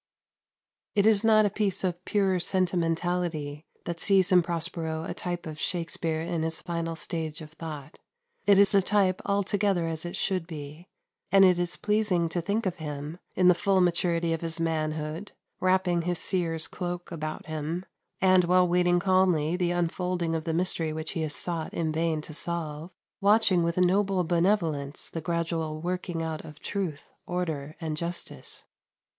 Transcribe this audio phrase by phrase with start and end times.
[0.95, 0.99] 131.
[1.07, 5.59] It is not a piece of pure sentimentality that sees in Prospero a type of
[5.59, 7.99] Shakspere in his final stage of thought.
[8.47, 10.87] It is a type altogether as it should be;
[11.31, 15.33] and it is pleasing to think of him, in the full maturity of his manhood,
[15.59, 17.85] wrapping his seer's cloak about him,
[18.19, 22.21] and, while waiting calmly the unfolding of the mystery which he has sought in vain
[22.21, 28.63] to solve, watching with noble benevolence the gradual working out of truth, order, and justice.